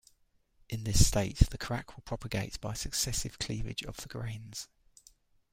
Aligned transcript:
In 0.67 0.83
this 0.83 1.05
state, 1.05 1.37
the 1.51 1.59
crack 1.59 1.95
will 1.95 2.01
propagate 2.01 2.59
by 2.59 2.73
successive 2.73 3.37
cleavage 3.37 3.83
of 3.83 3.97
the 3.97 4.09
grains. 4.09 4.67